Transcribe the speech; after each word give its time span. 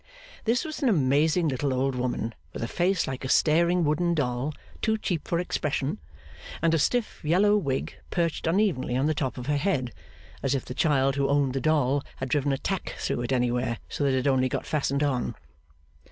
This 0.45 0.65
was 0.65 0.81
an 0.81 0.89
amazing 0.89 1.47
little 1.47 1.75
old 1.75 1.93
woman, 1.93 2.33
with 2.53 2.63
a 2.63 2.67
face 2.67 3.05
like 3.05 3.23
a 3.23 3.29
staring 3.29 3.83
wooden 3.83 4.15
doll 4.15 4.51
too 4.81 4.97
cheap 4.97 5.27
for 5.27 5.37
expression, 5.39 5.99
and 6.59 6.73
a 6.73 6.79
stiff 6.79 7.23
yellow 7.23 7.55
wig 7.55 7.93
perched 8.09 8.47
unevenly 8.47 8.97
on 8.97 9.05
the 9.05 9.13
top 9.13 9.37
of 9.37 9.45
her 9.45 9.57
head, 9.57 9.93
as 10.41 10.55
if 10.55 10.65
the 10.65 10.73
child 10.73 11.17
who 11.17 11.27
owned 11.27 11.53
the 11.53 11.61
doll 11.61 12.01
had 12.15 12.29
driven 12.29 12.51
a 12.51 12.57
tack 12.57 12.95
through 12.97 13.21
it 13.21 13.31
anywhere, 13.31 13.77
so 13.89 14.03
that 14.03 14.15
it 14.15 14.25
only 14.27 14.49
got 14.49 14.65
fastened 14.65 15.03
on. 15.03 15.35